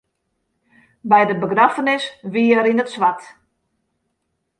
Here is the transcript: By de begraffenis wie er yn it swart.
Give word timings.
By 1.11 1.25
de 1.29 1.35
begraffenis 1.41 2.07
wie 2.33 2.49
er 2.57 2.67
yn 2.71 2.81
it 2.83 2.91
swart. 2.93 3.23